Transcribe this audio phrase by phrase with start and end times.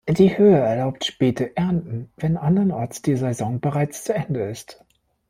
[0.09, 4.83] Die Höhe erlaubt späte Ernten, wenn andernorts die Saison bereits zu Ende ist.